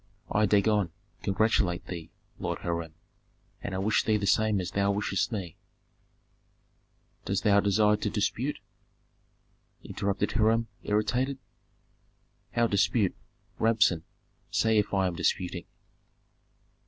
"I, 0.31 0.47
Dagon, 0.47 0.89
congratulate 1.21 1.85
thee, 1.85 2.09
Lord 2.39 2.57
Hiram, 2.61 2.95
and 3.61 3.75
I 3.75 3.77
wish 3.77 4.03
thee 4.03 4.17
the 4.17 4.25
same 4.25 4.59
as 4.59 4.71
thou 4.71 4.89
wishest 4.91 5.31
me" 5.31 5.57
"Dost 7.25 7.43
thou 7.43 7.59
desire 7.59 7.97
to 7.97 8.09
dispute?" 8.09 8.57
interrupted 9.83 10.31
Hiram, 10.31 10.67
irritated. 10.81 11.37
"How 12.53 12.65
dispute? 12.65 13.15
Rabsun, 13.59 14.01
say 14.49 14.79
if 14.79 14.91
I 14.91 15.05
am 15.05 15.13
disputing." 15.15 15.65